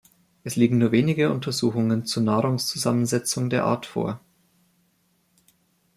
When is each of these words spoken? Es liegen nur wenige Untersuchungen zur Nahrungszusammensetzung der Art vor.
Es 0.43 0.55
liegen 0.55 0.79
nur 0.79 0.91
wenige 0.91 1.29
Untersuchungen 1.31 2.07
zur 2.07 2.23
Nahrungszusammensetzung 2.23 3.51
der 3.51 3.65
Art 3.65 3.85
vor. 3.85 4.19